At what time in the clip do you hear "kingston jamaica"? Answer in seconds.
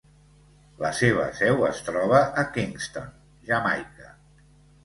2.57-4.13